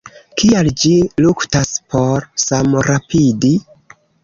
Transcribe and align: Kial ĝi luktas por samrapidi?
Kial 0.41 0.69
ĝi 0.83 0.93
luktas 1.25 1.75
por 1.95 2.27
samrapidi? 2.47 3.55